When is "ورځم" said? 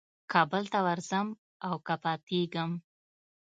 0.87-1.27